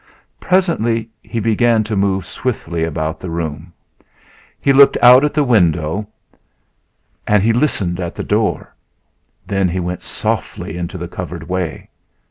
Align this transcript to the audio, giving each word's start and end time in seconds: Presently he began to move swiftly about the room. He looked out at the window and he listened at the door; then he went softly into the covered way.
Presently 0.39 1.11
he 1.21 1.39
began 1.39 1.83
to 1.83 1.95
move 1.95 2.25
swiftly 2.25 2.83
about 2.83 3.19
the 3.19 3.29
room. 3.29 3.71
He 4.59 4.73
looked 4.73 4.97
out 4.99 5.23
at 5.23 5.35
the 5.35 5.43
window 5.43 6.07
and 7.27 7.43
he 7.43 7.53
listened 7.53 7.99
at 7.99 8.15
the 8.15 8.23
door; 8.23 8.73
then 9.45 9.69
he 9.69 9.79
went 9.79 10.01
softly 10.01 10.75
into 10.75 10.97
the 10.97 11.07
covered 11.07 11.47
way. 11.47 11.87